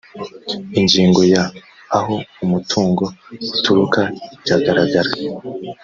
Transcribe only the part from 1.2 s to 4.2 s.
ya aho umutungo uturuka